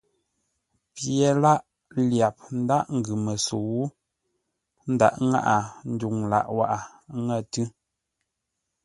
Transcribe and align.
Pye 0.93 1.29
lâʼ 1.43 1.63
lyap 2.09 2.37
ńdághʼ 2.61 2.87
ńgʉ 2.97 3.13
məsəu, 3.25 3.73
ə́ 3.85 3.89
ndaghʼ 4.93 5.15
ŋáʼa 5.29 5.55
ndwuŋ 5.91 6.15
lâʼ 6.31 6.47
wághʼə 6.57 6.77
ńŋə̂ 7.19 7.39
tʉ́. 7.51 7.65